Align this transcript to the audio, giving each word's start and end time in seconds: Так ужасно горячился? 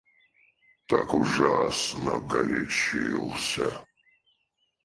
Так 0.87 1.13
ужасно 1.13 2.17
горячился? 2.21 3.85